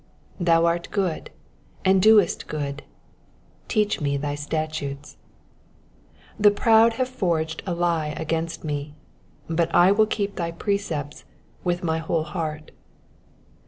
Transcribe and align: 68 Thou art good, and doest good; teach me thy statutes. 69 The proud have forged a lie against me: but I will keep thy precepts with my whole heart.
68 0.39 0.45
Thou 0.47 0.65
art 0.65 0.87
good, 0.89 1.29
and 1.85 2.01
doest 2.01 2.47
good; 2.47 2.81
teach 3.67 4.01
me 4.01 4.17
thy 4.17 4.33
statutes. 4.33 5.17
69 6.11 6.25
The 6.39 6.49
proud 6.49 6.93
have 6.93 7.07
forged 7.07 7.61
a 7.67 7.75
lie 7.75 8.15
against 8.17 8.63
me: 8.63 8.95
but 9.47 9.69
I 9.75 9.91
will 9.91 10.07
keep 10.07 10.37
thy 10.37 10.49
precepts 10.53 11.25
with 11.63 11.83
my 11.83 11.99
whole 11.99 12.23
heart. 12.23 12.71